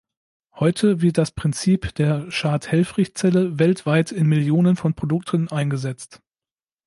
[0.55, 6.23] Heute wird das Prinzip der Schadt-Helfrich-Zelle weltweit in Millionen von Produkten eingesetzt.